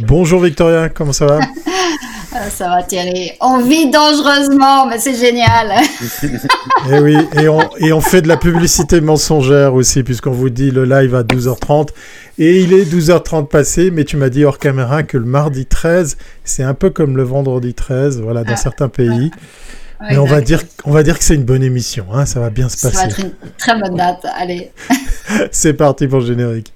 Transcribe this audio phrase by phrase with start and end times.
[0.00, 1.38] Bonjour Victoria, comment ça va
[2.34, 3.30] ah, Ça va Thierry.
[3.40, 5.70] On vit dangereusement, mais c'est génial.
[5.70, 6.26] et
[6.90, 10.72] eh oui, et on, et on fait de la publicité mensongère aussi, puisqu'on vous dit
[10.72, 11.90] le live à 12h30.
[12.38, 16.16] Et il est 12h30 passé, mais tu m'as dit hors caméra que le mardi 13,
[16.42, 19.30] c'est un peu comme le vendredi 13, voilà, dans ah, certains pays.
[20.10, 22.50] mais on va, dire, on va dire que c'est une bonne émission, hein, ça va
[22.50, 22.96] bien se passer.
[22.96, 24.72] Ça va être une très bonne date, allez.
[25.52, 26.73] c'est parti pour le générique.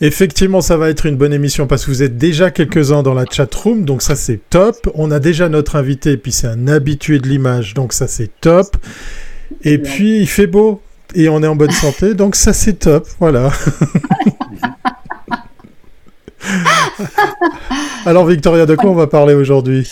[0.00, 3.24] Effectivement, ça va être une bonne émission parce que vous êtes déjà quelques-uns dans la
[3.28, 4.88] chat room, donc ça c'est top.
[4.94, 8.76] On a déjà notre invité, puis c'est un habitué de l'image, donc ça c'est top.
[9.64, 10.80] Et puis il fait beau
[11.16, 13.50] et on est en bonne santé, donc ça c'est top, voilà.
[18.06, 19.90] Alors Victoria, de quoi on va parler aujourd'hui?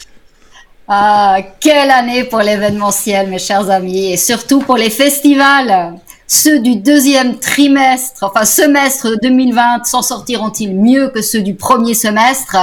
[0.86, 5.94] Ah, quelle année pour l'événementiel, mes chers amis, et surtout pour les festivals
[6.26, 12.56] ceux du deuxième trimestre, enfin semestre 2020, s'en sortiront-ils mieux que ceux du premier semestre?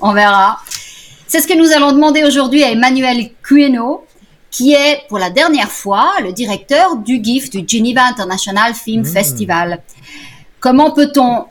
[0.00, 0.60] On verra.
[1.26, 4.04] C'est ce que nous allons demander aujourd'hui à Emmanuel Cueno,
[4.50, 9.06] qui est pour la dernière fois le directeur du GIF, du Geneva International Film mmh.
[9.06, 9.82] Festival.
[10.58, 11.44] Comment peut-on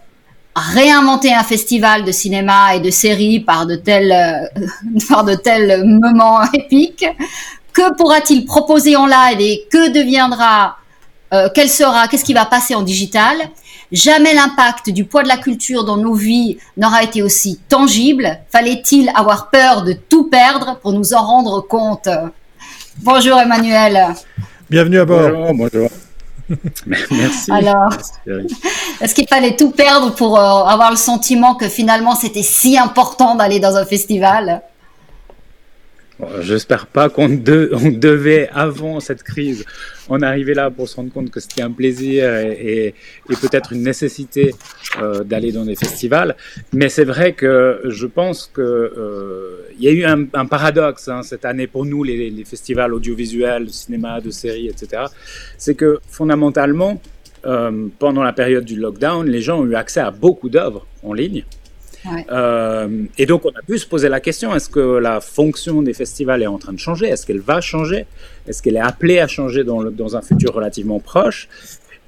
[0.55, 5.85] réinventer un festival de cinéma et de séries par de tels, euh, par de tels
[5.85, 7.05] moments épiques?
[7.71, 10.77] Que pourra-t-il proposer en live et que deviendra
[11.33, 13.37] euh, quel sera, qu'est-ce qui va passer en digital?
[13.91, 18.39] Jamais l'impact du poids de la culture dans nos vies n'aura été aussi tangible.
[18.51, 22.09] Fallait-il avoir peur de tout perdre pour nous en rendre compte?
[22.97, 24.13] Bonjour Emmanuel.
[24.69, 25.29] Bienvenue à bord.
[25.31, 25.89] Bonjour, bonjour.
[27.11, 27.51] Merci.
[27.51, 27.89] Alors,
[29.01, 33.35] est-ce qu'il fallait tout perdre pour euh, avoir le sentiment que finalement c'était si important
[33.35, 34.61] d'aller dans un festival?
[36.41, 39.65] J'espère pas qu'on devait, avant cette crise,
[40.09, 42.95] en arriver là pour se rendre compte que c'était un plaisir et,
[43.27, 44.55] peut-être une nécessité
[44.99, 46.35] euh, d'aller dans des festivals.
[46.73, 51.45] Mais c'est vrai que je pense qu'il euh, y a eu un, paradoxe hein, cette
[51.45, 55.03] année pour nous, les, festivals audiovisuels, de cinéma, de séries, etc.
[55.57, 56.99] C'est que fondamentalement,
[57.45, 61.13] euh, pendant la période du lockdown, les gens ont eu accès à beaucoup d'œuvres en
[61.13, 61.43] ligne.
[62.31, 65.93] Euh, et donc, on a pu se poser la question est-ce que la fonction des
[65.93, 67.07] festivals est en train de changer?
[67.07, 68.05] Est-ce qu'elle va changer?
[68.47, 71.47] Est-ce qu'elle est appelée à changer dans, dans un futur relativement proche?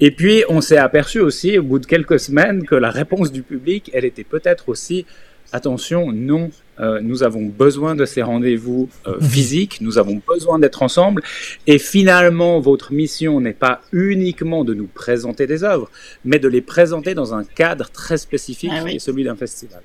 [0.02, 3.42] Et puis, on s'est aperçu aussi, au bout de quelques semaines, que la réponse du
[3.42, 5.06] public, elle était peut-être aussi
[5.52, 9.22] attention, non, euh, nous avons besoin de ces rendez-vous euh, mhm.
[9.22, 11.24] physiques, nous avons besoin d'être ensemble,
[11.68, 15.90] et finalement, votre mission n'est pas uniquement de nous présenter des œuvres,
[16.24, 19.82] mais de les présenter dans un cadre très spécifique, ah qui est celui d'un festival.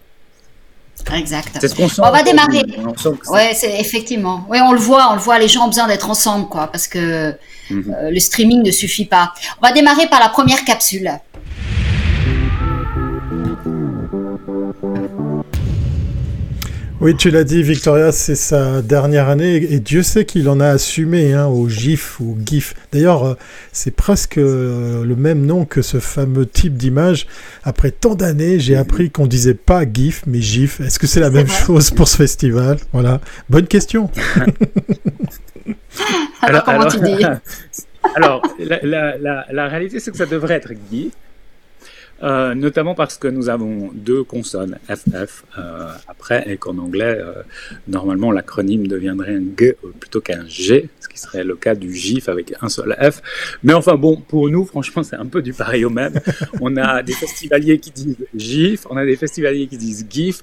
[1.15, 1.57] Exact.
[1.61, 2.03] C'est ce qu'on sent.
[2.03, 2.65] On va démarrer.
[3.29, 4.47] Ouais, c'est effectivement.
[4.49, 5.39] Oui, on le voit, on le voit.
[5.39, 7.35] Les gens ont besoin d'être ensemble, quoi, parce que
[7.71, 7.95] mhm.
[7.95, 9.33] euh, le streaming ne suffit pas.
[9.61, 11.11] On va démarrer par la première capsule.
[17.05, 20.69] Oui, tu l'as dit, Victoria, c'est sa dernière année et Dieu sait qu'il en a
[20.69, 22.73] assumé hein, au GIF ou GIF.
[22.93, 23.35] D'ailleurs, euh,
[23.73, 27.27] c'est presque euh, le même nom que ce fameux type d'image.
[27.63, 30.81] Après tant d'années, j'ai appris qu'on disait pas GIF, mais GIF.
[30.81, 32.79] Est-ce que c'est la même chose pour ce festival?
[32.95, 33.21] Voilà,
[33.51, 34.11] bonne question.
[36.41, 37.23] alors, comment tu dis?
[38.17, 41.13] Alors, la réalité, c'est que ça devrait être GIF.
[42.25, 47.43] Euh, notamment parce que nous avons deux consonnes, FF, euh, après, et qu'en anglais, euh,
[47.87, 52.31] normalement, l'acronyme deviendrait un G plutôt qu'un G, ce qui serait le cas du GIF
[52.31, 53.21] avec un seul F.
[53.63, 56.15] Mais enfin, bon, pour nous, franchement, c'est un peu du pareil au même.
[56.63, 60.43] On a des festivaliers qui disent GIF, on a des festivaliers qui disent GIF.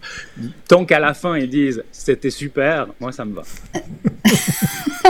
[0.67, 3.43] Tant qu'à la fin, ils disent c'était super, moi, ça me va.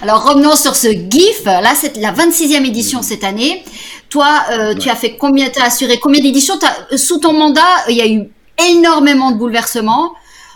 [0.00, 1.44] Alors, revenons sur ce GIF.
[1.44, 3.64] Là, c'est la 26e édition cette année.
[4.08, 6.54] Toi, euh, tu as fait combien, tu as assuré combien d'éditions?
[6.96, 8.28] Sous ton mandat, il y a eu
[8.70, 10.12] énormément de bouleversements.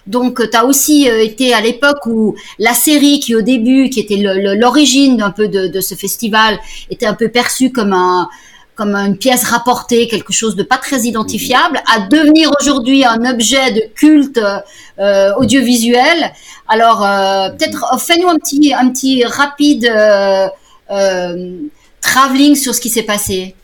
[0.07, 3.99] Donc, tu as aussi euh, été à l'époque où la série qui au début, qui
[3.99, 6.61] était l'origine d'un peu de, ce festival,
[6.91, 8.29] était un peu perçue comme un
[8.75, 13.73] comme une pièce rapportée, quelque chose de pas très identifiable, à devenir aujourd'hui un objet
[13.73, 14.41] de culte
[14.99, 16.33] euh, audiovisuel.
[16.69, 17.01] Alors,
[17.57, 19.91] peut-être fais-nous un petit un petit rapide
[22.01, 23.55] travelling sur ce qui s'est passé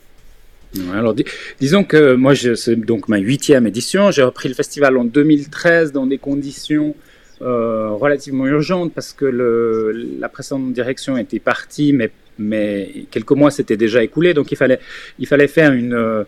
[0.93, 1.15] alors,
[1.59, 4.11] disons que moi, c'est donc ma huitième édition.
[4.11, 6.95] J'ai repris le festival en 2013 dans des conditions
[7.41, 13.51] euh, relativement urgentes parce que le, la précédente direction était partie, mais mais quelques mois
[13.51, 14.79] s'étaient déjà écoulés, donc il fallait,
[15.19, 16.25] il fallait faire une,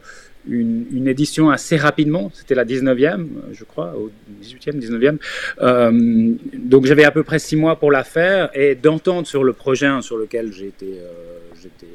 [0.49, 2.31] une, édition assez rapidement.
[2.33, 4.11] C'était la 19e, je crois, au
[4.43, 5.17] 18e, 19e.
[5.61, 9.53] Euh, donc j'avais à peu près six mois pour la faire et d'entendre sur le
[9.53, 11.87] projet sur lequel j'ai été, euh, euh,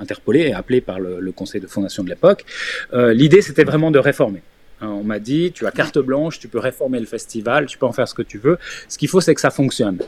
[0.00, 2.44] interpellé et appelé par le, conseil de fondation de l'époque.
[2.92, 4.42] L'idée, c'était vraiment de réformer.
[4.80, 7.86] Hein, on m'a dit, tu as carte blanche, tu peux réformer le festival, tu peux
[7.86, 8.58] en faire ce que tu veux.
[8.88, 9.98] Ce qu'il faut, c'est que ça fonctionne.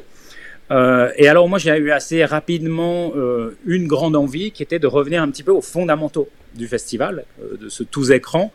[0.71, 4.87] Euh, et alors moi j'ai eu assez rapidement euh, une grande envie qui était de
[4.87, 8.53] revenir un petit peu aux fondamentaux du festival, euh, de ce tous écran.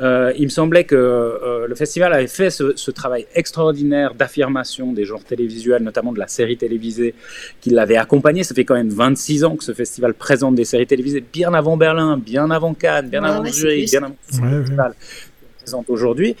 [0.00, 5.82] il me semblait que le festival avait fait ce, travail extraordinaire d'affirmation des genres télévisuels,
[5.82, 7.14] notamment de la série télévisée
[7.60, 8.44] qui l'avait accompagné.
[8.44, 11.76] Ça fait quand même 26 ans que ce festival présente des séries télévisées, bien avant
[11.76, 14.94] Berlin, bien avant Cannes, bien avant Zurich, bien avant festival
[15.88, 16.36] aujourd'hui.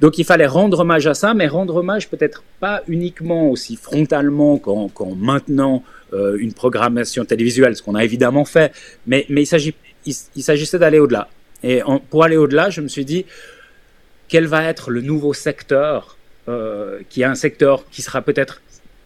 [0.00, 4.58] Donc il fallait rendre hommage à ça, mais rendre hommage peut-être pas uniquement aussi frontalement
[4.58, 5.82] qu'en maintenant
[6.12, 8.72] euh, une programmation télévisuelle, ce qu'on a évidemment fait,
[9.06, 11.28] mais, mais il s'agissait d'aller au-delà.
[11.62, 11.80] Et
[12.10, 13.24] pour aller au-delà, je me suis dit,
[14.28, 16.16] quel va être le nouveau secteur
[16.48, 18.62] euh, qui est un secteur qui sera peut-être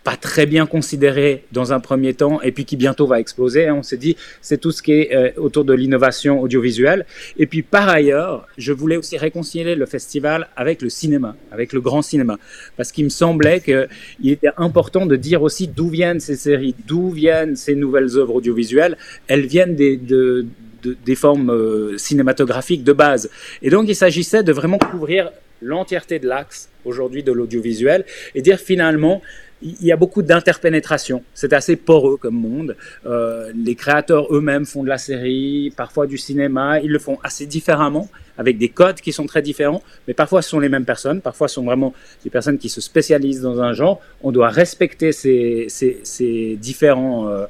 [0.06, 3.66] pas très bien considéré dans un premier temps et puis qui bientôt va exploser.
[3.66, 3.74] Hein.
[3.80, 7.06] On s'est dit, c'est tout ce qui est euh, autour de l'innovation audiovisuelle.
[7.38, 11.80] Et puis par ailleurs, je voulais aussi réconcilier le festival avec le cinéma, avec le
[11.80, 12.38] grand cinéma,
[12.76, 17.10] parce qu'il me semblait qu'il était important de dire aussi d'où viennent ces séries, d'où
[17.10, 18.96] viennent ces nouvelles œuvres audiovisuelles.
[19.26, 20.46] Elles viennent des, de,
[20.84, 23.28] des formes euh, cinématographiques de base.
[23.60, 25.32] Et donc il s'agissait de vraiment couvrir
[25.66, 28.04] l'entièreté de l'axe aujourd'hui de l'audiovisuel
[28.34, 29.20] et dire finalement
[29.62, 31.22] il y a beaucoup d'interpénétration.
[31.32, 32.76] C'est assez poreux comme monde.
[33.06, 36.78] Euh, les créateurs eux-mêmes font de la série, parfois du cinéma.
[36.80, 39.82] Ils le font assez différemment, avec des codes qui sont très différents.
[40.06, 41.22] Mais parfois, ce sont les mêmes personnes.
[41.22, 44.00] Parfois, ce sont vraiment des personnes qui se spécialisent dans un genre.
[44.22, 47.46] On doit respecter ces, ces, différents, euh,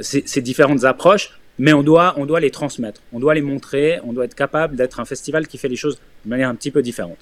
[0.00, 4.12] ces différentes approches mais on doit, on doit les transmettre, on doit les montrer, on
[4.12, 6.82] doit être capable d'être un festival qui fait les choses de manière un petit peu
[6.82, 7.18] différente.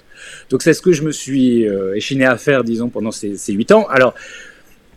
[0.49, 3.71] Donc c'est ce que je me suis euh, échiné à faire, disons, pendant ces huit
[3.71, 3.87] ans.
[3.89, 4.13] Alors,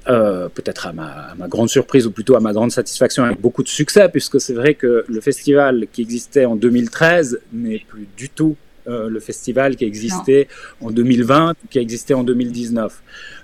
[0.08, 3.68] euh, peut-être à ma, grande surprise ou plutôt à ma grande satisfaction avec beaucoup de
[3.68, 8.56] succès, puisque c'est vrai que le festival qui existait en 2013 n'est plus du tout
[8.86, 10.48] euh, le festival qui existait
[10.80, 13.02] en 2020, qui a existé en 2019.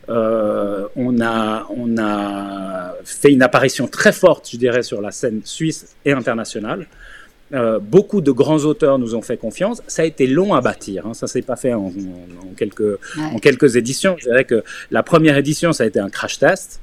[0.09, 5.41] Euh, on, a, on a fait une apparition très forte, je dirais, sur la scène
[5.44, 6.87] suisse et internationale.
[7.53, 9.83] Euh, beaucoup de grands auteurs nous ont fait confiance.
[9.87, 11.06] Ça a été long à bâtir.
[11.06, 11.15] Hein.
[11.15, 11.93] Ça s'est pas fait en,
[12.56, 14.17] quelques, en quelques éditions.
[14.19, 16.81] Je dirais que la première édition, ça a été un crash test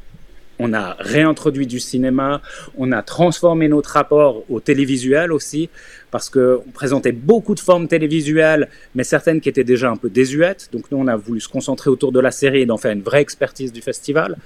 [0.64, 2.42] on a réintroduit du cinéma,
[2.78, 5.70] on a transformé notre rapport au télévisuel aussi,
[6.10, 10.70] parce qu'on présentait beaucoup de formes télévisuelles, mais certaines qui étaient déjà un peu désuètes.
[10.72, 13.02] Donc nous, on a voulu se concentrer autour de la série et d'en faire une
[13.02, 14.38] vraie expertise du festival.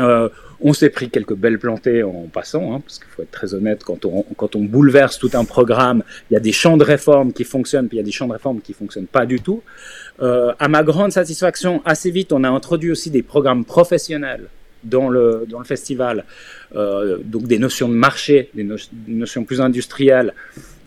[0.00, 0.28] Euh,
[0.60, 3.84] on s'est pris quelques belles plantées en passant, hein, parce qu'il faut être très honnête,
[3.84, 7.88] quand on, bouleverse tout un programme, il y a des champs de réforme qui fonctionnent,
[7.88, 9.62] puis il y a des champs de réforme qui fonctionnent pas du tout.
[10.22, 14.48] Euh, à ma grande satisfaction, assez vite, on a introduit aussi des programmes professionnels
[14.88, 16.24] dans le, festival,
[16.74, 18.66] euh, donc des notions de marché, des,
[19.08, 20.32] notions plus industrielles,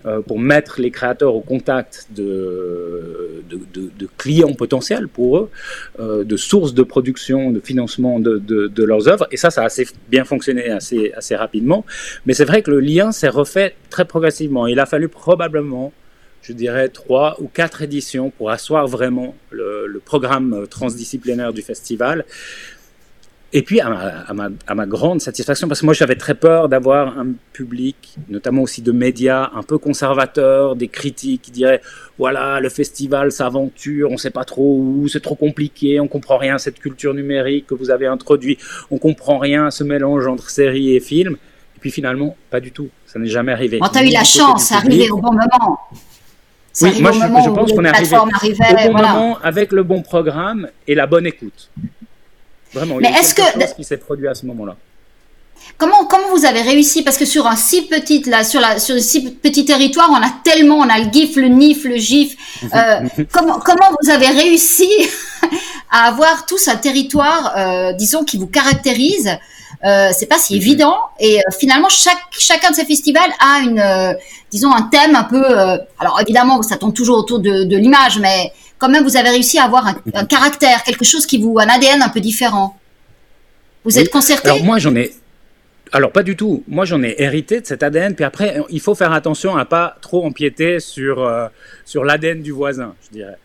[0.05, 3.43] euh, pour mettre les créateurs au contact de,
[4.17, 5.49] clients potentiels pour eux,
[5.99, 9.27] euh, de sources de production, de financement de, leurs œuvres.
[9.31, 11.85] Et ça, ça a assez bien fonctionné assez, rapidement.
[12.25, 14.67] Mais c'est vrai que le lien s'est refait très progressivement.
[14.67, 15.91] Il a fallu probablement
[16.41, 22.23] je dirais, trois ou quatre éditions pour asseoir vraiment le programme transdisciplinaire du festival.
[23.51, 23.89] Et puis, à
[24.33, 28.61] ma, à, ma, grande satisfaction, parce que moi j'avais très peur d'avoir un public, notamment
[28.61, 31.81] aussi de médias un peu conservateurs, des critiques qui diraient
[32.19, 36.55] voilà, le festival s'aventure, on sait pas trop où, c'est trop compliqué, on comprend rien
[36.55, 38.59] à cette culture numérique que vous avez introduit,
[38.91, 41.37] on comprend rien à ce mélange entre séries et films.
[41.75, 43.79] Et puis finalement, pas du tout, ça n'est jamais arrivé.
[43.79, 45.79] tu as eu la chance, arrivé au bon moment.
[46.81, 50.93] Oui, moi je, pense qu'on est arrivé au bon moment avec le bon programme et
[50.93, 51.71] la bonne écoute.
[52.73, 54.75] Vraiment, Mais est-ce que chose qui s'est produit à ce moment-là.
[55.77, 57.03] Comment, comment vous avez réussi?
[57.03, 60.15] Parce que sur un si petit là, sur la sur un si petit territoire, on
[60.15, 62.35] a tellement, on a le GIF, le NIF, le GIF.
[62.73, 64.89] Euh, comment comment vous avez réussi
[65.91, 69.37] à avoir tout un territoire, euh, disons, qui vous caractérise?
[69.85, 70.61] Euh, C'est pas si mhm.
[70.61, 70.97] évident.
[71.19, 74.17] Et finalement, chaque chacun de ces festivals a une,
[74.51, 75.43] disons, un thème un peu.
[75.99, 79.59] Alors évidemment, ça tourne toujours autour de, de l'image, mais quand même, vous avez réussi
[79.59, 82.79] à avoir un, caractère, quelque chose qui vous, un ADN un peu différent.
[83.83, 85.13] Vous êtes concerté Alors moi, j'en ai.
[85.91, 86.63] Alors pas du tout.
[86.67, 88.15] Moi, j'en ai hérité de cet ADN.
[88.15, 91.47] Puis après, il faut faire attention à pas trop empiéter sur euh,
[91.85, 93.37] sur l'ADN du voisin, je dirais.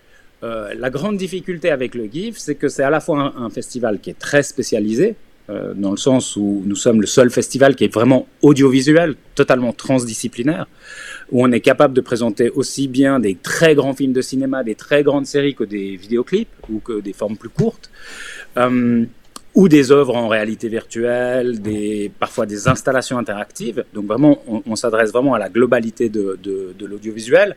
[0.44, 3.98] Euh, la grande difficulté avec le GIF, c'est que c'est à la fois un, festival
[3.98, 5.16] qui est très spécialisé,
[5.48, 9.72] euh, dans le sens où nous sommes le seul festival qui est vraiment audiovisuel, totalement
[9.72, 10.66] transdisciplinaire,
[11.30, 14.74] où on est capable de présenter aussi bien des très grands films de cinéma, des
[14.74, 17.90] très grandes séries que des vidéoclips ou que des formes plus courtes.
[18.56, 19.04] Euh,
[19.54, 23.84] ou des œuvres en réalité virtuelle, des, parfois des installations interactives.
[23.94, 27.56] Donc vraiment, on, s'adresse vraiment à la globalité de, de, l'audiovisuel.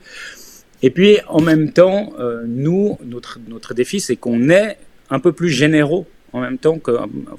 [0.83, 4.77] Et puis, en même temps, euh, nous, notre, notre défi, c'est qu'on est
[5.09, 6.91] un peu plus généraux en même temps que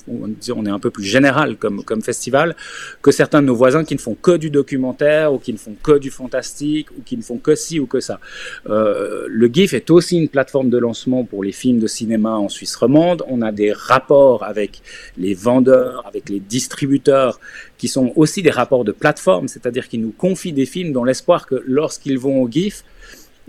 [0.09, 2.57] on est un peu plus général comme, comme festival
[3.03, 5.77] que certains de nos voisins qui ne font que du documentaire ou qui ne font
[5.83, 8.21] que du fantastique ou qui ne font que ci ou que ça.
[8.69, 12.49] Euh, le GIF est aussi une plateforme de lancement pour les films de cinéma en
[12.49, 13.23] Suisse romande.
[13.29, 14.83] On a des rapports avec
[15.17, 17.41] les vendeurs, avec les distributeurs
[17.77, 21.47] qui sont aussi des rapports de plateforme, c'est-à-dire qu'ils nous confient des films dans l'espoir
[21.47, 22.85] que lorsqu'ils vont au GIF,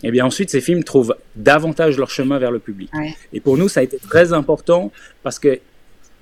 [0.04, 2.90] eh bien ensuite ces films trouvent davantage leur chemin vers le public.
[3.34, 4.92] Et pour nous, ça a été très important
[5.24, 5.60] parce que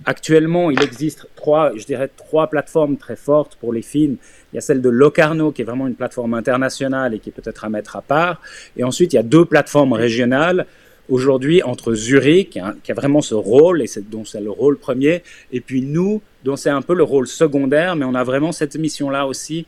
[0.05, 4.17] actuellement, il existe trois, je dirais trois plateformes très fortes pour les films.
[4.51, 7.33] Il y a celle de Locarno qui est vraiment une plateforme internationale et qui est
[7.33, 8.41] peut-être à mettre à part.
[8.75, 10.65] Et ensuite, il y a deux plateformes régionales.
[11.09, 15.23] Aujourd'hui, entre Zurich, hein, qui a vraiment ce rôle, et dont c'est le rôle premier,
[15.53, 18.75] et puis nous, dont c'est un peu le rôle secondaire, mais on a vraiment cette
[18.75, 19.65] mission-là aussi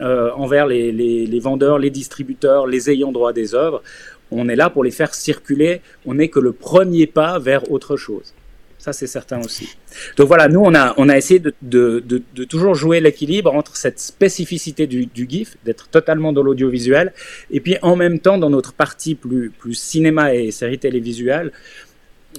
[0.00, 3.82] euh, envers les, vendeurs, les distributeurs, les ayants droit des œuvres.
[4.30, 5.82] On est là pour les faire circuler.
[6.06, 8.32] On n'est que le premier pas vers autre chose.
[8.78, 9.76] Ça, c'est certain aussi.
[10.16, 14.88] Donc voilà, nous, on a, on a essayé de, toujours jouer l'équilibre entre cette spécificité
[14.88, 17.12] du, du GIF, d'être totalement dans l'audiovisuel,
[17.52, 21.52] et puis en même temps, dans notre partie plus, plus cinéma et série télévisuelle,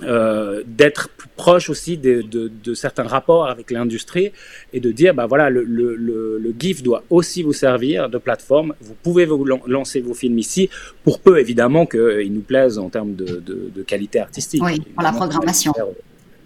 [0.02, 4.32] euh, d'être plus proche aussi de, certains rapports avec l'industrie
[4.74, 8.74] et de dire bah voilà le, le, GIF doit aussi vous servir de plateforme.
[8.82, 10.70] Vous pouvez vous lancer vos films ici
[11.04, 14.64] pour peu évidemment qu'ils nous plaisent en termes de, qualité artistique.
[14.64, 15.74] Oui pour la programmation.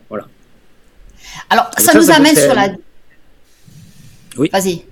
[0.10, 0.27] voilà.
[1.50, 2.70] Alors ça, nous amène sur la
[4.38, 4.50] oui.
[4.51, 4.84] Vas-y.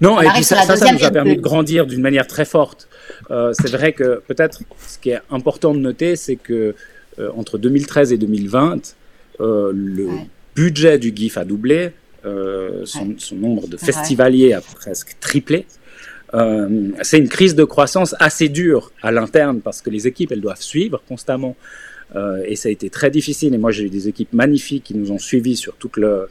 [0.00, 2.88] Non, et puis ça, ça, nous a permis de grandir d'une manière très forte.
[3.30, 6.74] Euh, c'est vrai que peut-être ce qui est important de noter, c'est que
[7.34, 8.94] entre 2013 et 2020,
[9.40, 10.08] euh, le
[10.54, 11.92] budget du GIF a doublé,
[12.24, 15.66] euh, son, nombre de festivaliers a presque triplé.
[17.02, 20.60] c'est une crise de croissance assez dure à l'interne parce que les équipes, elles doivent
[20.60, 21.56] suivre constamment.
[22.44, 23.54] et ça a été très difficile.
[23.54, 26.28] Et moi, j'ai eu des équipes magnifiques qui nous ont suivis sur toute le,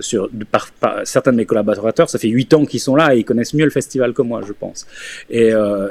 [0.00, 0.70] sur par,
[1.04, 2.08] certains de mes collaborateurs.
[2.08, 4.40] Ça fait huit ans qu'ils sont là et ils connaissent mieux le festival que moi,
[4.46, 4.86] je pense.
[5.30, 5.50] Et,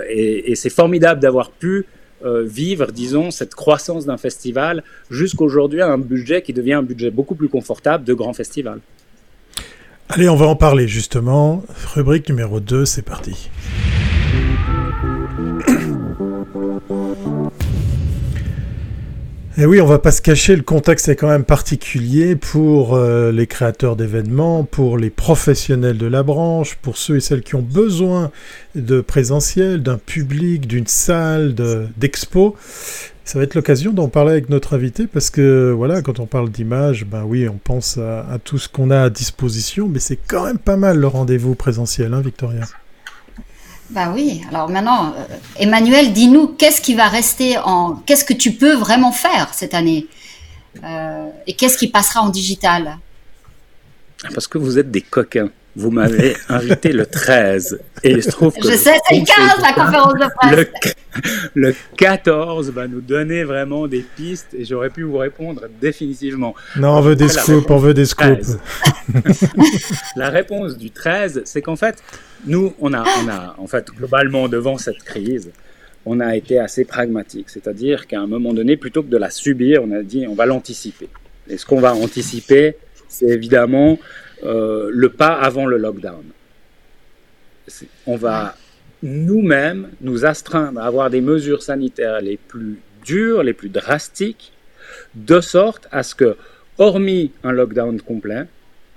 [0.09, 1.85] et, et c'est formidable d'avoir pu
[2.25, 7.11] euh, vivre, disons, cette croissance d'un festival jusqu'aujourd'hui à un budget qui devient un budget
[7.11, 8.79] beaucoup plus confortable de grands festivals.
[10.09, 11.63] Allez, on va en parler justement.
[11.93, 13.49] Rubrique numéro 2, c'est parti.
[19.57, 22.93] Et eh oui, on va pas se cacher, le contexte est quand même particulier pour
[22.93, 27.55] euh, les créateurs d'événements, pour les professionnels de la branche, pour ceux et celles qui
[27.55, 28.29] ont besoin
[28.75, 31.55] de présentiel, d'un public, d'une salle,
[31.97, 32.55] d'expo.
[33.25, 36.51] ça va être l'occasion d'en parler avec notre invité parce que voilà, quand on parle
[36.51, 40.19] d'image, ben oui, on pense à, à tout ce qu'on a à disposition, mais c'est
[40.27, 42.61] quand même pas mal le rendez-vous présentiel, hein, Victoria?
[43.89, 45.25] Ben oui, alors maintenant, euh,
[45.57, 47.95] Emmanuel, dis-nous, qu'est-ce qui va rester en.
[48.05, 50.07] Qu'est-ce que tu peux vraiment faire cette année
[50.83, 52.97] euh, Et qu'est-ce qui passera en digital?
[54.33, 55.49] Parce que vous êtes des coquins.
[55.77, 57.79] Vous m'avez invité le 13.
[58.03, 58.67] Et je trouve que.
[58.67, 60.67] Je sais, c'est le 15, la conférence de presse.
[61.53, 66.55] Le, 14 va nous donner vraiment des pistes et j'aurais pu vous répondre définitivement.
[66.77, 68.57] Non, on veut des scoops, on veut des scoops.
[70.15, 72.01] la réponse du 13, c'est qu'en fait,
[72.47, 75.51] nous, on a, on a, en fait, globalement, devant cette crise,
[76.07, 77.51] on a été assez pragmatique.
[77.51, 80.47] C'est-à-dire qu'à un moment donné, plutôt que de la subir, on a dit on va
[80.47, 81.09] l'anticiper.
[81.47, 83.99] Et ce qu'on va anticiper, c'est évidemment
[84.43, 86.23] euh, le pas avant le lockdown.
[88.05, 88.55] On va
[89.03, 94.53] nous-mêmes nous astreindre à avoir des mesures sanitaires les plus dures, les plus drastiques,
[95.15, 96.35] de sorte à ce que,
[96.77, 98.45] hormis un lockdown complet,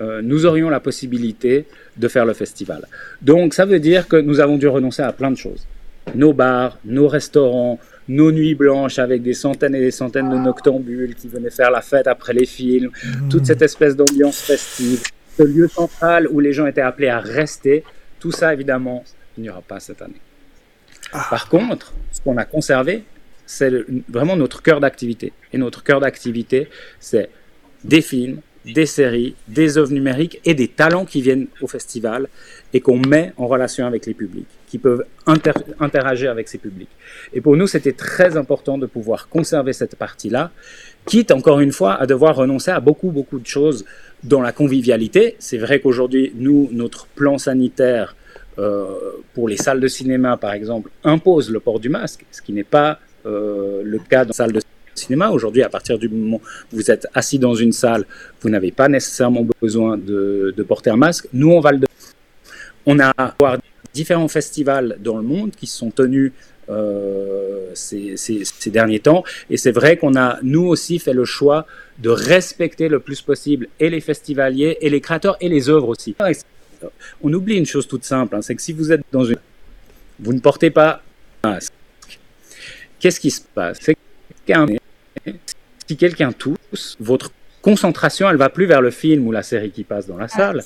[0.00, 1.66] euh, nous aurions la possibilité
[1.96, 2.86] de faire le festival.
[3.20, 5.66] Donc ça veut dire que nous avons dû renoncer à plein de choses.
[6.14, 7.78] Nos bars, nos restaurants,
[8.08, 11.82] nos nuits blanches avec des centaines et des centaines de noctambules qui venaient faire la
[11.82, 12.90] fête après les films,
[13.28, 15.02] toute cette espèce d'ambiance festive,
[15.40, 17.82] ce lieu central où les gens étaient appelés à rester,
[18.18, 19.04] tout ça évidemment,
[19.38, 20.20] il n'y aura pas cette année.
[21.12, 21.26] Ah.
[21.30, 23.04] Par contre, ce qu'on a conservé,
[23.46, 23.72] c'est
[24.08, 25.32] vraiment notre cœur d'activité.
[25.52, 26.68] Et notre cœur d'activité,
[27.00, 27.30] c'est
[27.84, 32.28] des films, des séries, des œuvres numériques et des talents qui viennent au festival
[32.74, 35.04] et qu'on met en relation avec les publics, qui peuvent
[35.80, 36.90] interagir avec ces publics.
[37.32, 40.50] Et pour nous, c'était très important de pouvoir conserver cette partie-là,
[41.06, 43.86] quitte encore une fois à devoir renoncer à beaucoup, beaucoup de choses
[44.24, 45.36] dans la convivialité.
[45.38, 48.16] C'est vrai qu'aujourd'hui, nous, notre plan sanitaire
[48.58, 52.52] euh, pour les salles de cinéma, par exemple, impose le port du masque, ce qui
[52.52, 54.60] n'est pas euh, le cas dans les salles de
[54.94, 55.30] cinéma.
[55.30, 56.40] Aujourd'hui, à partir du moment
[56.72, 58.04] où vous êtes assis dans une salle,
[58.40, 61.28] vous n'avez pas nécessairement besoin de, porter un masque.
[61.32, 61.80] Nous, on va le
[62.86, 63.58] On a voir
[63.94, 66.32] différents festivals dans le monde qui sont tenus
[66.70, 69.24] euh, ces, ces, derniers temps.
[69.48, 71.66] Et c'est vrai qu'on a, nous aussi, fait le choix
[71.98, 76.14] de respecter le plus possible et les festivaliers, et les créateurs, et les œuvres aussi.
[77.22, 79.36] On oublie une chose toute simple, hein, c'est que si vous êtes dans une...
[80.18, 81.02] Vous ne portez pas
[81.42, 81.72] un masque.
[82.98, 83.78] Qu'est-ce qui se passe?
[83.80, 83.96] C'est
[85.86, 89.84] si quelqu'un tousse, votre concentration, elle va plus vers le film ou la série qui
[89.84, 90.64] passe dans la ah, salle.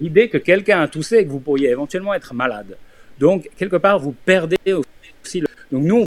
[0.00, 2.76] L'idée que quelqu'un a toussé et que vous pourriez éventuellement être malade.
[3.18, 5.48] Donc, quelque part, vous perdez aussi le...
[5.72, 6.04] Donc, nous,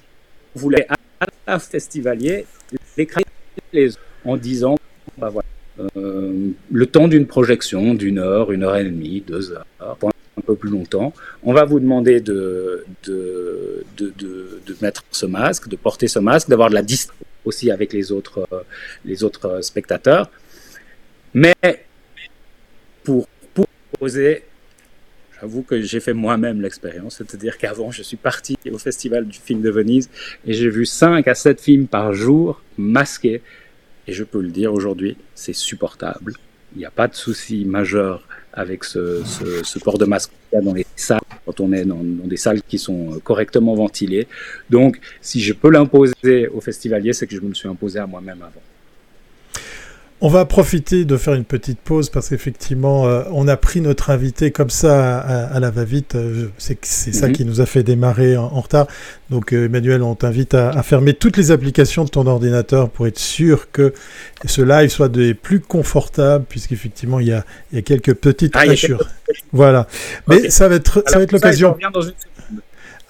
[0.56, 2.46] on voulait à la festivalier
[3.74, 3.92] les
[4.26, 4.78] en disant,
[5.18, 5.48] bah, voilà,
[5.96, 10.56] euh, le temps d'une projection, d'une heure, une heure et demie, deux heures, un peu
[10.56, 11.14] plus longtemps,
[11.44, 16.50] on va vous demander de, de, de, de, mettre ce masque, de porter ce masque,
[16.50, 18.48] d'avoir de la distance aussi avec les autres,
[19.06, 20.30] les autres spectateurs.
[21.34, 21.56] Mais
[23.04, 23.68] pour, pour
[24.00, 24.44] poser
[25.42, 29.62] J'avoue que j'ai fait moi-même l'expérience, c'est-à-dire qu'avant, je suis parti au Festival du film
[29.62, 30.10] de Venise
[30.46, 33.42] et j'ai vu 5 à 7 films par jour masqués.
[34.08, 36.34] Et je peux le dire aujourd'hui, c'est supportable.
[36.76, 39.24] Il n'y a pas de souci majeur avec ce,
[39.80, 43.20] port de masque dans les salles, quand on est dans, dans, des salles qui sont
[43.24, 44.28] correctement ventilées.
[44.70, 48.08] Donc, si je peux l'imposer aux festivaliers, c'est que je me le suis imposé à
[48.08, 48.62] moi-même avant.
[50.22, 54.10] On va profiter de faire une petite pause parce qu'effectivement, euh, on a pris notre
[54.10, 56.16] invité comme ça à, la va-vite.
[56.16, 57.34] Euh, c'est ça mhm.
[57.34, 58.88] qui nous a fait démarrer en, retard.
[59.30, 63.18] Donc, euh, Emmanuel, on t'invite à, fermer toutes les applications de ton ordinateur pour être
[63.18, 63.94] sûr que
[64.44, 68.58] ce live soit des plus confortables, puisqu'effectivement, il y a, il y a quelques petites
[68.58, 68.66] ah,
[69.54, 69.88] Voilà.
[70.28, 71.78] Mais ça va être, ça va être l'occasion.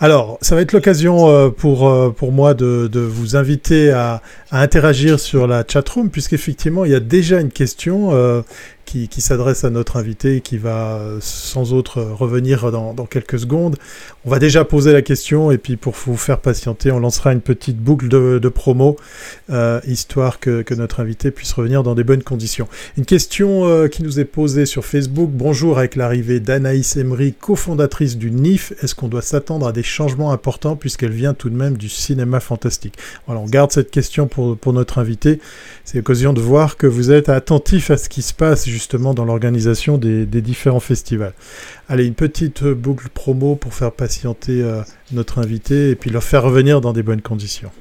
[0.01, 4.21] Alors, ça va être l'occasion euh, pour, euh, pour moi de, de vous inviter à,
[4.49, 8.41] à, interagir sur la chatroom, puisqu'effectivement, il y a déjà une question euh,
[8.89, 13.75] qui, s'adresse à notre invité et qui va euh, sans autre revenir dans, quelques secondes.
[14.25, 17.41] On va déjà poser la question et puis pour vous faire patienter, on lancera une
[17.41, 18.97] petite boucle de, promo,
[19.52, 22.67] euh, histoire que, notre invité puisse revenir dans des bonnes conditions.
[22.97, 25.30] Une question euh, qui nous est posée sur Facebook.
[25.34, 30.32] Bonjour, avec l'arrivée d'Anaïs Emery, cofondatrice du NIF, est-ce qu'on doit s'attendre à des changements
[30.32, 32.95] importants puisqu'elle vient tout de même du cinéma fantastique?
[33.25, 35.39] Voilà, on garde cette question pour, notre invité.
[35.84, 38.67] C'est l'occasion de voir que vous êtes attentif à ce qui se passe
[39.13, 41.33] dans l'organisation des, différents festivals.
[41.87, 46.43] Allez, une petite boucle promo pour faire patienter euh, notre invité et puis leur faire
[46.43, 47.71] revenir dans des bonnes conditions.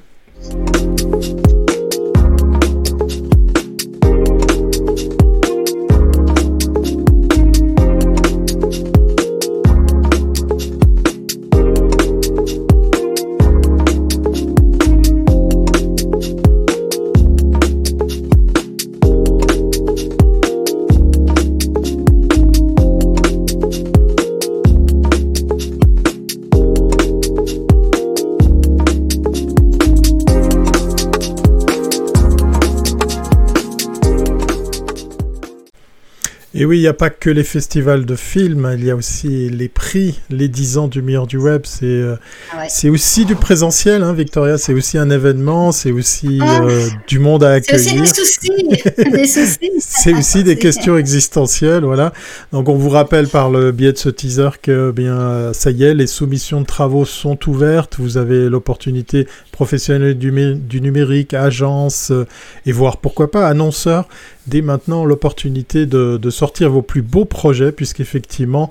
[36.69, 39.69] Oui, il n'y a pas que les festivals de films, il y a aussi les
[39.69, 41.63] prix, les 10 ans du meilleur du web.
[41.63, 42.15] C'est euh,
[42.51, 44.59] ah c'est aussi du présentiel, hein, Victoria.
[44.59, 46.61] C'est aussi un événement, c'est aussi ah.
[46.61, 48.05] euh, du monde à accueillir.
[48.05, 49.71] C'est aussi des soucis.
[49.79, 52.13] c'est aussi des questions existentielles, voilà.
[52.51, 55.95] Donc on vous rappelle par le biais de ce teaser que bien ça y est,
[55.95, 57.95] les soumissions de travaux sont ouvertes.
[57.97, 62.27] Vous avez l'opportunité professionnelle du, du numérique, agence euh,
[62.67, 64.07] et voire pourquoi pas annonceur
[64.49, 68.69] dès maintenant l'opportunité de, sortir vos plus beaux projets, puisqu'effectivement,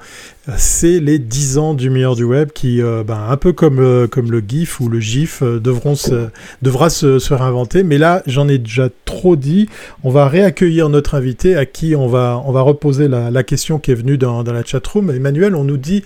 [0.56, 4.06] c'est les 10 ans du meilleur du web qui, euh, ben, un peu comme, euh,
[4.06, 6.28] comme le GIF ou le GIF, euh, devront se,
[6.62, 7.82] devra se, réinventer.
[7.82, 9.68] Mais là, j'en ai déjà trop dit.
[10.04, 13.90] On va réaccueillir notre invité à qui on va, on va reposer la, question qui
[13.90, 15.11] est venue dans, dans la chatroom.
[15.11, 16.02] Emmanuel, on nous dit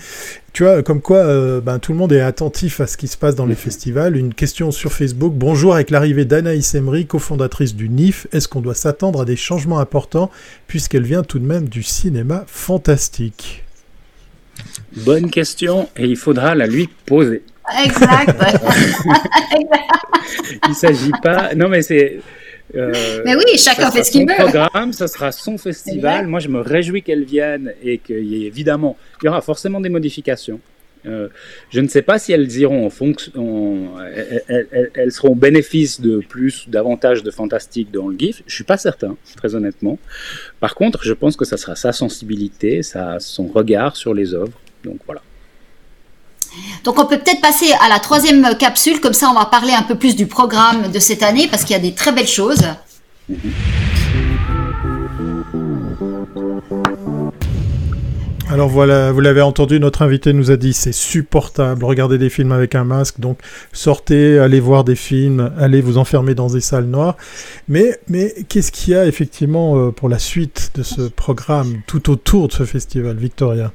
[0.53, 1.25] tu vois, comme quoi
[1.61, 4.17] ben, tout le monde est attentif à ce qui se passe dans les festivals.
[4.17, 5.33] Une question sur Facebook.
[5.35, 9.79] Bonjour, avec l'arrivée d'Anaïs Emery, cofondatrice du NIF, est-ce qu'on doit s'attendre à des changements
[9.79, 10.31] importants
[10.67, 13.62] puisqu'elle vient tout de même du cinéma fantastique?
[14.97, 17.43] Bonne question et il faudra la lui poser.
[17.85, 18.37] Exact.
[20.69, 21.55] il s'agit pas.
[21.55, 22.21] Non, mais c'est.
[22.75, 24.35] Euh, Mais oui, chacun fait ce qu'il veut.
[24.35, 26.27] programme, ce sera son festival.
[26.27, 29.81] Moi, je me réjouis qu'elle vienne et qu'il y ait évidemment, il y aura forcément
[29.81, 30.61] des modifications.
[31.05, 31.29] Euh,
[31.71, 33.91] je ne sais pas si elles iront en fonction,
[34.95, 38.43] elles, seront au bénéfice de plus, davantage de fantastique dans le GIF.
[38.47, 39.99] Je suis pas certain, très honnêtement.
[40.61, 44.59] Par contre, je pense que ça sera sa sensibilité, sa, son regard sur les œuvres.
[44.85, 45.21] Donc voilà.
[46.85, 49.83] Donc on peut peut-être passer à la troisième capsule, comme ça on va parler un
[49.83, 52.63] peu plus du programme de cette année, parce qu'il y a des très belles choses.
[58.51, 62.53] Alors voilà, vous l'avez entendu, notre invité nous a dit c'est supportable, regardez des films
[62.53, 63.39] avec un masque, donc
[63.73, 67.17] sortez, allez voir des films, allez vous enfermer dans des salles noires.
[67.69, 72.11] Mais, mais qu'est-ce qu'il y a effectivement euh, pour la suite de ce programme, tout
[72.11, 73.73] autour de ce festival, Victoria?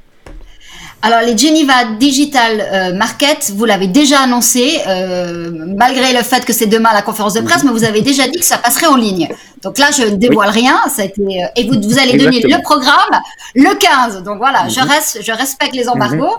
[1.00, 6.52] Alors les Geneva Digital euh, Market, vous l'avez déjà annoncé, euh, malgré le fait que
[6.52, 8.96] c'est demain la conférence de presse, mais vous avez déjà dit que ça passerait en
[8.96, 9.28] ligne.
[9.62, 10.76] Donc là, je ne dévoile rien.
[10.88, 13.20] Ça a été, euh, et vous, vous allez donner le programme
[13.54, 14.24] le 15.
[14.24, 14.88] Donc voilà, je, mhm.
[14.88, 16.36] reste, je respecte les embargos.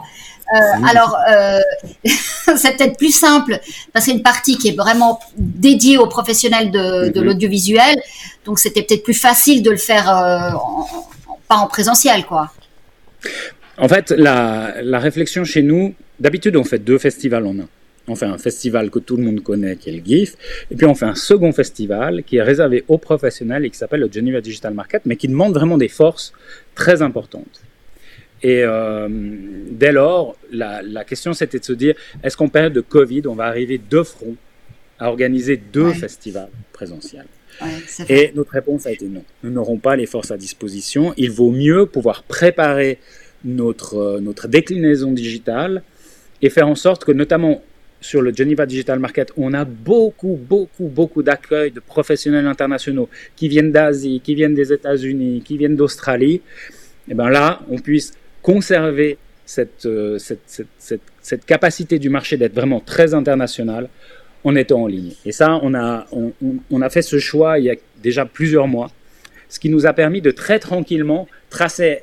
[0.51, 0.85] Mhm.
[0.89, 1.15] alors,
[2.57, 3.59] c'est peut-être plus simple
[3.93, 7.27] parce qu'il y a une partie qui est vraiment dédiée aux professionnels de, de mhm.
[7.27, 8.01] l'audiovisuel.
[8.43, 10.05] Donc, c'était peut-être plus facile de le faire
[11.47, 12.51] pas en présentiel, quoi.
[13.79, 17.69] En fait, la, la réflexion chez nous, d'habitude, on fait deux festivals en un.
[18.07, 20.35] On fait un festival que tout le monde connaît, qui est le GIF,
[20.71, 23.99] et puis on fait un second festival qui est réservé aux professionnels et qui s'appelle
[23.99, 26.33] le Geneva Digital Market, mais qui demande vraiment des forces
[26.73, 27.61] très importantes.
[28.41, 29.07] Et euh,
[29.69, 33.35] dès lors, la, la question c'était de se dire, est-ce qu'en période de Covid, on
[33.35, 34.35] va arriver de front
[34.97, 37.27] à organiser deux festivals présentiels?
[38.07, 39.23] Et notre réponse a été non.
[39.43, 41.13] Nous n'aurons pas les forces à disposition.
[41.17, 42.99] Il vaut mieux pouvoir préparer
[43.43, 45.83] notre, euh, notre déclinaison digitale
[46.41, 47.61] et faire en sorte que notamment
[48.01, 53.49] sur le Geneva Digital Market, on a beaucoup, beaucoup, beaucoup d'accueil de professionnels internationaux qui
[53.49, 56.41] viennent d'Asie, qui viennent des États-Unis, qui viennent d'Australie.
[57.09, 60.41] Et bien là, on puisse conserver cette, euh, cette,
[60.77, 63.89] cette, cette, capacité du marché d'être vraiment très international
[64.43, 65.13] en étant en ligne.
[65.25, 66.07] Et ça, on a,
[66.71, 68.91] on a fait ce choix il y a déjà plusieurs mois,
[69.49, 71.99] ce qui nous a permis de très tranquillement tracer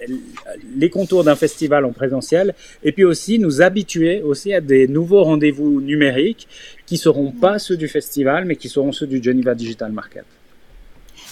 [0.76, 5.22] les contours d'un festival en présentiel et puis aussi nous habituer aussi à des nouveaux
[5.22, 6.48] rendez-vous numériques
[6.85, 10.24] qui seront pas ceux du festival mais qui seront ceux du Geneva Digital Market.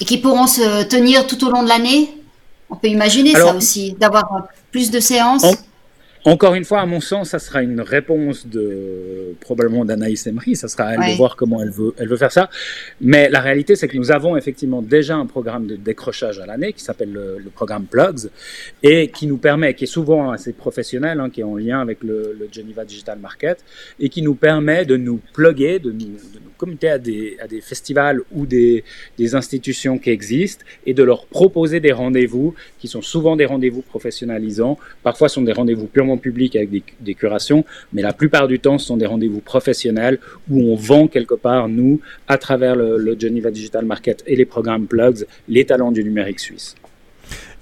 [0.00, 2.11] Et qui pourront se tenir tout au long de l'année?
[2.70, 5.44] On peut imaginer ça aussi, d'avoir plus de séances?
[6.24, 10.56] Encore une fois, à mon sens, ça sera une réponse de probablement d'Anaïs Emery.
[10.56, 12.48] Ça sera à elle de voir comment elle veut, elle veut faire ça.
[13.00, 16.72] Mais la réalité, c'est que nous avons effectivement déjà un programme de décrochage à l'année
[16.72, 18.30] qui s'appelle le, programme Plugs
[18.82, 22.02] et qui nous permet, qui est souvent assez professionnel, hein, qui est en lien avec
[22.02, 23.62] le, le, Geneva Digital Market
[24.00, 26.40] et qui nous permet de nous plugger, de nous, de
[26.83, 28.85] à des, des festivals ou des,
[29.18, 33.83] des institutions qui existent et de leur proposer des rendez-vous qui sont souvent des rendez-vous
[33.83, 38.79] professionnalisants, parfois sont des rendez-vous purement public avec des, curations, mais la plupart du temps,
[38.79, 40.18] ce sont des rendez-vous professionnels
[40.50, 44.87] où on vend quelque part, nous, à travers le, Geneva Digital Market et les programmes
[44.87, 46.74] Plugs, les talents du numérique suisse.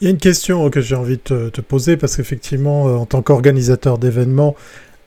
[0.00, 3.06] Il y a une question que j'ai envie de te, poser parce qu'effectivement, euh, en
[3.06, 4.56] tant qu'organisateur d'événements,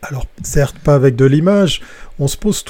[0.09, 1.81] alors certes pas avec de l'image,
[2.19, 2.63] on se pose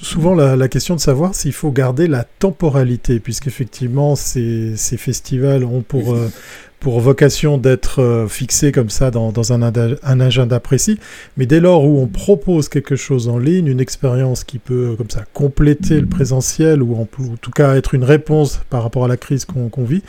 [0.00, 5.82] souvent la, question de savoir s'il faut garder la temporalité, puisqu'effectivement ces, ces festivals ont
[5.82, 6.28] pour, euh,
[6.80, 10.98] pour vocation d'être euh, fixé comme ça dans, un, agenda précis,
[11.36, 15.10] mais dès lors où on propose quelque chose en ligne, une expérience qui peut comme
[15.10, 17.06] ça compléter le présentiel ou en,
[17.40, 20.02] tout cas être une réponse par rapport à la crise qu'on vit,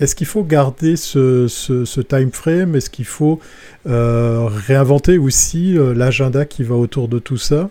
[0.00, 2.74] est-ce qu'il faut garder ce, time frame?
[2.74, 3.40] Est-ce qu'il faut
[3.86, 7.70] euh, réinventer aussi euh, l'agenda qui va autour de tout ça?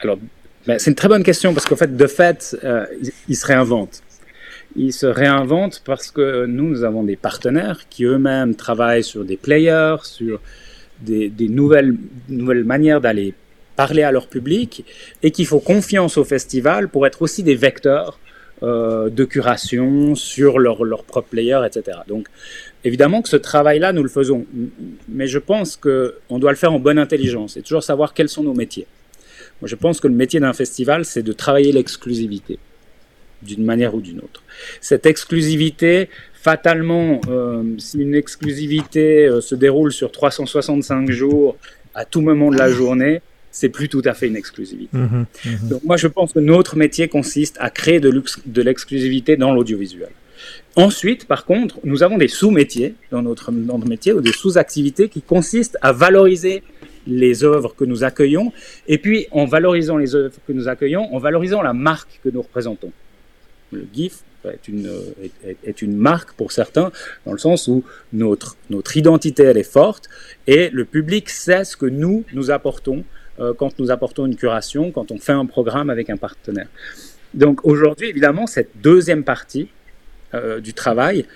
[0.00, 0.18] Alors,
[0.66, 2.56] ben, c'est une très bonne question parce qu'en fait, de fait,
[3.28, 4.02] il se réinvente.
[4.74, 9.36] Ils se réinventent parce que nous, nous avons des partenaires qui eux-mêmes travaillent sur des
[9.36, 10.40] players, sur
[11.00, 11.96] des, nouvelles,
[12.28, 13.34] nouvelles manières d'aller
[13.74, 14.84] parler à leur public
[15.22, 18.18] et qui font confiance au festival pour être aussi des vecteurs
[18.62, 21.98] euh, de curation sur leur, leur propre player, etc.
[22.08, 22.26] Donc,
[22.84, 24.46] évidemment que ce travail-là, nous le faisons,
[25.08, 28.42] mais je pense qu'on doit le faire en bonne intelligence et toujours savoir quels sont
[28.42, 28.86] nos métiers.
[29.60, 32.58] Moi, je pense que le métier d'un festival, c'est de travailler l'exclusivité
[33.42, 34.42] d'une manière ou d'une autre.
[34.80, 41.56] Cette exclusivité, fatalement, euh, si une exclusivité euh, se déroule sur 365 jours
[41.94, 43.20] à tout moment de la journée,
[43.58, 44.94] c'est plus tout à fait une exclusivité.
[44.94, 49.54] Mmh mmh Donc moi, je pense que notre métier consiste à créer de, l'exclusivité dans
[49.54, 50.10] l'audiovisuel.
[50.74, 55.08] Ensuite, par contre, nous avons des sous-métiers dans notre, dans notre métier ou des sous-activités
[55.08, 56.62] qui consistent à valoriser
[57.06, 58.52] les œuvres que nous accueillons
[58.88, 62.42] et puis en valorisant les œuvres que nous accueillons, en valorisant la marque que nous
[62.42, 62.92] représentons.
[63.72, 64.90] le GIF est une,
[65.64, 66.92] est, une marque pour certains,
[67.24, 70.08] dans le sens où notre, notre identité, elle est forte,
[70.46, 73.02] et le public sait ce que nous, nous apportons
[73.58, 76.68] quand nous apportons une curation, quand on fait un programme avec un partenaire.
[77.34, 79.68] Donc aujourd'hui, évidemment, cette deuxième partie
[80.34, 81.26] euh, du travail,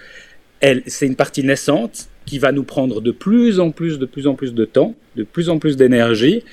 [0.87, 4.35] c'est une partie naissante qui va nous prendre de plus en plus, de plus en
[4.35, 6.45] plus de temps, de plus en plus d'énergie,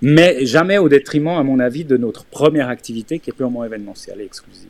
[0.00, 4.20] mais jamais au détriment, à mon avis, de notre première activité qui est purement événementielle
[4.20, 4.68] et exclusive.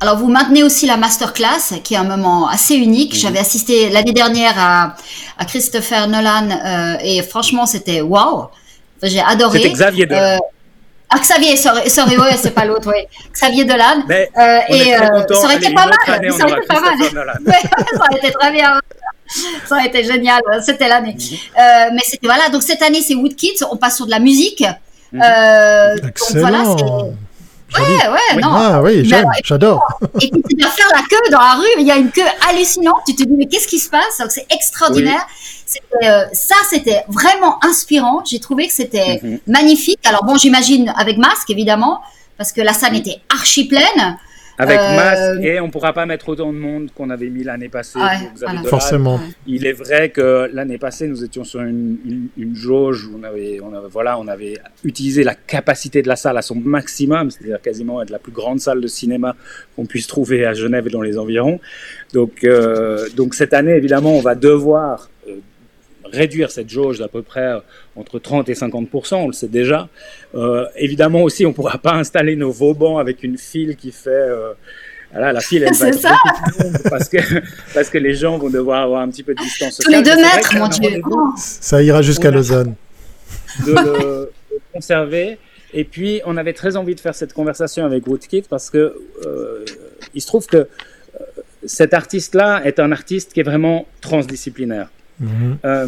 [0.00, 3.14] Alors, vous maintenez aussi la masterclass, qui est un moment assez unique.
[3.14, 3.20] Mhm.
[3.20, 4.94] J'avais assisté l'année dernière à,
[5.46, 8.46] Christopher Nolan euh, et franchement, c'était waouh.
[9.02, 9.58] J'ai adoré.
[9.58, 10.20] C'était Xavier Dolan.
[10.22, 10.38] Euh,
[11.10, 13.02] ah, Xavier, sorry, sorry ouais, c'est pas l'autre, oui.
[13.32, 14.04] Xavier Dolan.
[14.06, 15.94] Mais euh, et ça aurait été pas mal.
[16.06, 16.96] Ça aurait été pas mal.
[17.00, 18.80] ça aurait été très bien.
[19.66, 20.40] Ça aurait été génial.
[20.64, 21.14] C'était l'année.
[21.14, 21.94] Mhm.
[21.94, 22.48] mais c'était voilà.
[22.50, 23.64] Donc cette année, c'est Woodkids.
[23.70, 24.64] On passe sur de la musique.
[25.12, 26.40] Excellent.
[26.40, 26.64] voilà,
[27.78, 28.50] Ouais, ouais, non.
[28.52, 29.10] Ah oui,
[29.44, 29.82] j'adore.
[30.20, 32.22] Et puis tu dois faire la queue dans la rue, il y a une queue
[32.48, 34.22] hallucinante, tu te dis mais qu'est-ce qui se passe?
[34.28, 35.26] C'est extraordinaire.
[36.02, 38.22] Euh, ça, c'était vraiment inspirant.
[38.24, 39.38] J'ai trouvé que c'était mhm.
[39.46, 39.98] magnifique.
[40.04, 42.00] Alors bon, j'imagine avec masque évidemment,
[42.36, 44.18] parce que la salle était archi pleine.
[44.58, 47.42] Avec euh, masque et on ne pourra pas mettre autant de monde qu'on avait mis
[47.42, 47.98] l'année passée.
[48.66, 49.18] Forcément.
[49.46, 53.72] Il est vrai que l'année passée, nous étions sur une, jauge où on avait, on
[53.74, 58.02] avait, voilà, on avait utilisé la capacité de la salle à son maximum, c'est-à-dire quasiment
[58.02, 59.36] être la plus grande salle de cinéma
[59.74, 61.58] qu'on puisse trouver à Genève et dans les environs.
[62.12, 65.08] Donc, euh, donc cette année, évidemment, on va devoir
[66.12, 67.58] réduire cette jauge d'à peu près euh,
[67.96, 69.88] entre 30 et 50% on le sait déjà.
[70.34, 74.10] Euh, évidemment aussi, on ne pourra pas installer nos Vauban avec une file qui fait...
[74.10, 74.52] Euh,
[75.10, 76.16] voilà, la file, elle va être ça.
[76.88, 77.18] parce que,
[77.74, 80.16] parce que les gens vont devoir avoir un petit peu de distance Tous les deux
[80.16, 81.02] mètres, mon Dieu.
[81.36, 82.74] Ça ira jusqu'à Lausanne.
[83.66, 84.30] De le,
[84.72, 85.36] conserver.
[85.74, 88.96] Et puis, on avait très envie de faire cette conversation avec Woodkid parce que
[89.26, 89.66] euh,
[90.14, 90.66] il se trouve que
[91.64, 94.88] cet artiste-là est un artiste qui est vraiment transdisciplinaire.
[95.22, 95.58] Mhm.
[95.64, 95.86] Euh,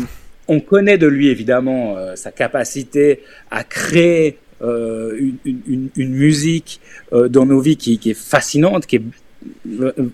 [0.49, 6.81] on connaît de lui évidemment euh, sa capacité à créer euh, une, musique
[7.13, 9.03] dans nos vies qui, est fascinante, qui est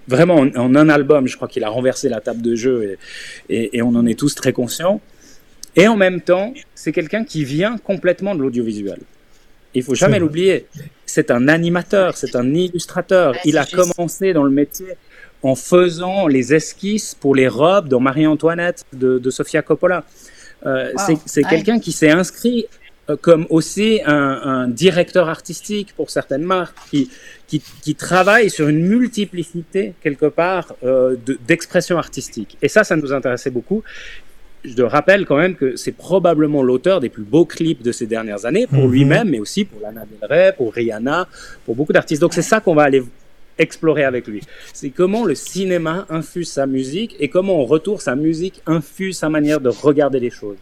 [0.08, 2.96] vraiment en, un album, je crois qu'il a renversé la table de jeu
[3.48, 5.00] et, on en est tous très conscients.
[5.76, 8.98] Et en même temps, c'est quelqu'un qui vient complètement de l'audiovisuel.
[9.74, 10.66] Il faut jamais l'oublier.
[11.06, 13.36] C'est un animateur, c'est un illustrateur.
[13.44, 14.96] Il a commencé dans le métier
[15.42, 20.04] en faisant les esquisses pour les robes dans Marie-Antoinette de, Sofia Coppola.
[20.66, 20.92] Euh,
[21.24, 22.66] c'est quelqu'un qui s'est inscrit
[23.10, 27.10] euh, comme aussi un, directeur artistique pour certaines marques, qui,
[27.48, 32.56] qui, travaille sur une multiplicité, quelque part, euh, d'expression artistique.
[32.62, 33.82] Et ça, ça nous intéressait beaucoup.
[34.64, 38.44] Je rappelle quand même que c'est probablement l'auteur des plus beaux clips de ces dernières
[38.44, 38.92] années, pour mhm.
[38.92, 41.26] lui-même, mais aussi pour Lana Del Rey, pour Rihanna,
[41.64, 42.20] pour beaucoup d'artistes.
[42.20, 43.02] Donc c'est ça qu'on va aller
[43.60, 44.40] explorer avec lui.
[44.72, 49.28] C'est comment le cinéma infuse sa musique et comment on retourne sa musique infuse sa
[49.28, 50.56] manière de regarder les choses.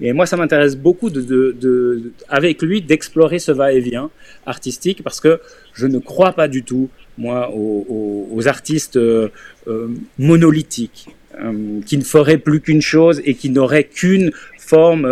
[0.00, 4.10] Et moi, ça m'intéresse beaucoup de, de, avec lui d'explorer ce va-et-vient
[4.46, 5.40] artistique parce que
[5.72, 9.28] je ne crois pas du tout, moi, aux, artistes euh,
[9.66, 11.08] euh, monolithiques
[11.40, 15.08] euh, qui ne feraient plus qu'une chose et qui n'auraient qu'une forme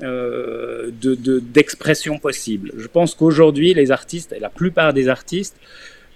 [0.00, 2.72] d'expression possible.
[2.76, 5.56] Je pense qu'aujourd'hui, les artistes, et la plupart des artistes,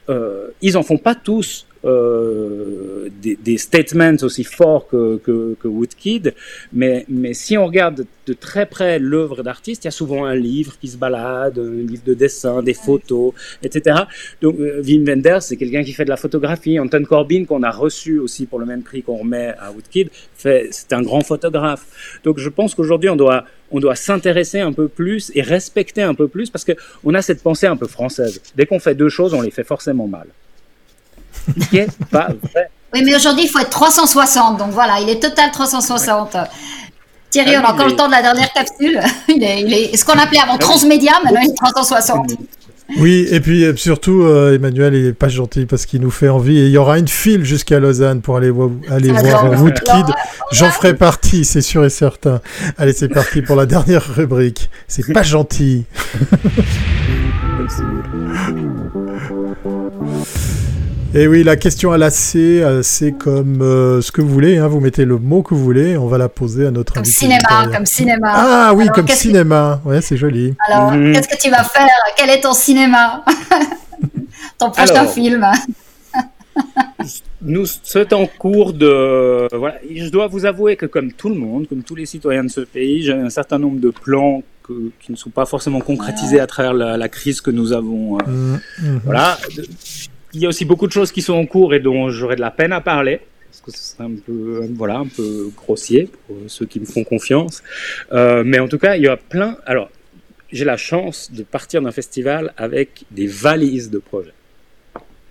[0.08, 6.34] ils en font pas tous euh, des, des, statements aussi forts que, que, que, Woodkid,
[6.72, 10.34] mais, mais si on regarde de, très près l'œuvre d'artiste, il y a souvent un
[10.34, 14.00] livre qui se balade, un livre de dessin, des photos, etc.
[14.40, 16.80] Donc euh, Wim Wenders, c'est quelqu'un qui fait de la photographie.
[16.80, 20.92] Anton Corbin, qu'on a reçu aussi pour le même prix qu'on remet à Woodkid, c'est
[20.92, 22.20] un grand photographe.
[22.24, 26.14] Donc je pense qu'aujourd'hui, on doit, on doit s'intéresser un peu plus et respecter un
[26.14, 28.40] peu plus parce qu'on a cette pensée un peu française.
[28.56, 30.26] Dès qu'on fait deux choses, on les fait forcément mal.
[32.94, 34.58] Oui, mais aujourd'hui, il faut être 360.
[34.58, 36.36] Donc voilà, il est total 360.
[37.30, 39.00] Thierry, on a encore le temps de la dernière capsule.
[39.28, 42.32] Il est, ce qu'on appelait avant transmédia, maintenant il est 360.
[42.98, 46.28] Oui, et puis euh, surtout, euh, Emmanuel, il est pas gentil parce qu'il nous fait
[46.28, 46.56] envie.
[46.56, 48.52] Et il y aura une file jusqu'à Lausanne pour aller,
[48.88, 50.06] aller voir Woodkid.
[50.52, 52.40] J'en ferai partie, c'est sûr et certain.
[52.78, 54.70] Allez, c'est parti pour la dernière rubrique.
[54.86, 55.84] C'est pas gentil.
[61.14, 64.58] Et oui, la question à la C, euh, c'est comme euh, ce que vous voulez.
[64.58, 65.96] Hein, vous mettez le mot que vous voulez.
[65.96, 68.32] On va la poser à notre comme cinéma, comme cinéma.
[68.34, 69.80] Ah oui, comme cinéma.
[69.84, 70.54] Ouais, c'est joli.
[70.68, 71.12] Alors, mhm.
[71.12, 71.88] qu'est-ce que tu vas faire?
[72.16, 73.24] Quel est ton cinéma?
[74.58, 75.46] Ton prochain film?
[77.42, 79.48] Nous sommes en cours de.
[79.56, 82.50] Voilà, je dois vous avouer que, comme tout le monde, comme tous les citoyens de
[82.50, 86.46] ce pays, j'ai un certain nombre de plans qui ne sont pas forcément concrétisées à
[86.46, 88.18] travers la, crise que nous avons.
[88.18, 89.00] Mmh, mmh.
[89.04, 89.38] Voilà.
[90.36, 92.42] Il y a aussi beaucoup de choses qui sont en cours et dont j'aurais de
[92.42, 96.36] la peine à parler parce que ce serait un peu, voilà, un peu grossier pour
[96.46, 97.62] ceux qui me font confiance.
[98.12, 99.56] Euh, mais en tout cas, il y a plein.
[99.64, 99.88] Alors,
[100.52, 104.35] j'ai la chance de partir d'un festival avec des valises de projets.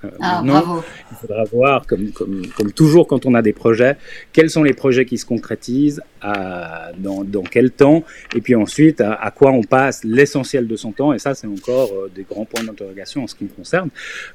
[0.05, 0.83] Euh, ah, bravo.
[1.11, 3.97] il faudra voir, comme, comme, comme, toujours quand on a des projets,
[4.33, 8.03] quels sont les projets qui se concrétisent, à, dans, dans, quel temps,
[8.35, 11.13] et puis ensuite à, à quoi on passe l'essentiel de son temps.
[11.13, 13.89] Et ça, c'est encore euh, des grands points d'interrogation en ce qui me concerne.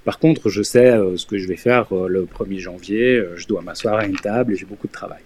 [0.05, 3.23] Par contre, je sais euh, ce que je vais faire le 1er janvier.
[3.37, 5.21] je dois m'asseoir à une table et j'ai beaucoup de travail.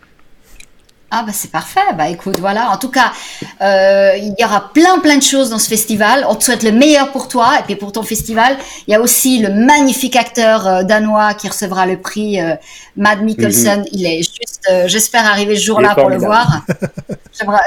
[1.16, 1.94] Ah bah c'est parfait.
[1.96, 2.70] Bah écoute, voilà.
[2.70, 3.12] En tout cas,
[3.60, 6.26] euh, il y aura plein plein de choses dans ce festival.
[6.28, 8.56] On te souhaite le meilleur pour toi et puis pour ton festival.
[8.88, 12.56] Il y a aussi le magnifique acteur euh, danois qui recevra le prix euh,
[12.96, 13.82] Mad Mikkelsen.
[13.82, 13.86] Mhm.
[13.92, 16.62] Il est juste, j'espère arriver ce jour-là pour le voir.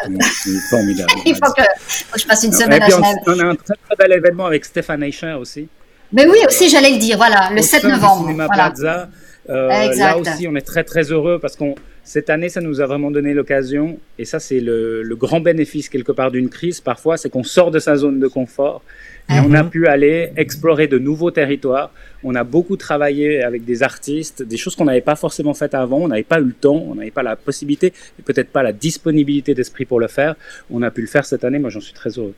[0.10, 1.13] il est formidable.
[1.25, 3.15] il faut que, faut que, je passe une semaine à Genève.
[3.27, 5.69] On, a un très, très bel événement avec Stéphane Eicher aussi.
[6.12, 7.15] Mais oui, aussi j'allais le dire.
[7.15, 8.29] Voilà, le 7 novembre.
[8.33, 8.47] Voilà.
[8.71, 9.07] Plaza.
[9.47, 11.75] là aussi, on est très très heureux parce qu'on
[12.07, 16.13] cette année, ça nous a vraiment donné l'occasion, et ça c'est le, grand bénéfice quelque
[16.13, 18.81] part d'une crise parfois, c'est qu'on sort de sa zone de confort
[19.29, 21.91] et on a pu aller explorer de nouveaux territoires.
[22.23, 25.97] On a beaucoup travaillé avec des artistes, des choses qu'on n'avait pas forcément faites avant,
[25.97, 28.71] on n'avait pas eu le temps, on n'avait pas la possibilité, et peut-être pas la
[28.71, 30.35] disponibilité d'esprit pour le faire.
[30.69, 32.35] On a pu le faire cette année, moi j'en suis très heureux.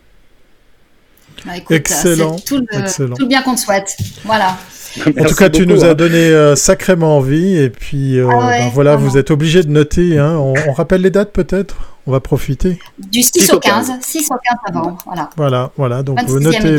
[1.45, 3.95] Bah, excellent, tout le, tout bien qu'on te souhaite.
[4.25, 4.57] Voilà.
[4.97, 5.93] En tout cas, tu nous as hein.
[5.93, 7.57] donné euh, sacrément envie.
[7.57, 10.17] Et puis, euh, ah ben voilà, vous êtes obligé de noter.
[10.17, 10.35] Hein.
[10.37, 11.77] On, rappelle les dates peut-être?
[12.07, 12.79] On va profiter.
[12.97, 13.91] Du 6, au 15.
[14.01, 14.97] 6 au 15 avant.
[15.05, 15.29] Voilà.
[15.37, 16.03] Voilà, voilà.
[16.03, 16.77] Donc, vous notez,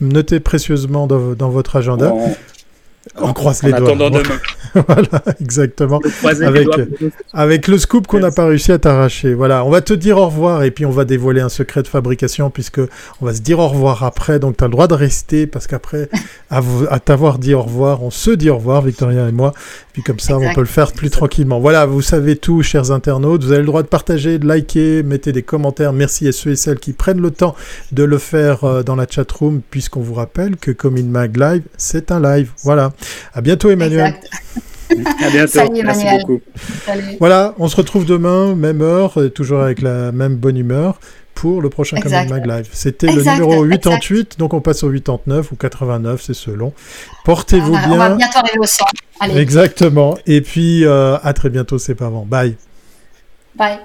[0.00, 2.12] notez précieusement dans, dans votre agenda.
[3.16, 3.94] On croise les doigts.
[3.94, 4.22] demain.
[4.74, 6.00] voilà, exactement.
[6.24, 6.68] Avec,
[7.32, 9.34] avec le scoop qu'on n'a pas réussi à t'arracher.
[9.34, 11.88] Voilà, on va te dire au revoir et puis on va dévoiler un secret de
[11.88, 12.80] fabrication puisque
[13.20, 14.38] on va se dire au revoir après.
[14.38, 16.08] Donc tu as le droit de rester parce qu'après,
[16.50, 16.60] à,
[16.90, 19.54] à t'avoir dit au revoir, on se dit au revoir, Victoria et moi.
[19.92, 21.58] Puis comme ça, on peut le faire plus tranquillement.
[21.58, 23.42] Voilà, vous savez tout, chers internautes.
[23.42, 25.92] Vous avez le droit de partager, de liker, mettez des commentaires.
[25.92, 27.56] Merci à ceux et celles qui prennent le temps
[27.92, 31.36] de le faire euh, dans la chat room puisqu'on vous rappelle que comme in Mag
[31.36, 32.52] Live, c'est un live.
[32.62, 32.89] Voilà.
[33.34, 34.14] À bientôt, Emmanuel.
[34.90, 35.72] À bientôt.
[35.72, 36.40] Merci beaucoup.
[37.18, 40.98] Voilà, on se retrouve demain, même heure, toujours avec la même bonne humeur
[41.34, 42.68] pour le prochain Common Mag Live.
[42.72, 46.72] C'était le numéro 88, donc on passe au 89 ou 89, c'est selon.
[47.24, 47.92] Portez-vous bien.
[47.92, 48.84] On va bientôt arriver au 100.
[49.36, 50.18] Exactement.
[50.26, 52.26] Et puis, euh, à très bientôt, c'est pas avant.
[52.26, 52.56] Bye.
[53.54, 53.78] Bye.